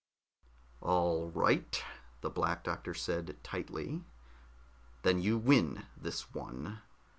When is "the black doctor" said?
2.21-2.95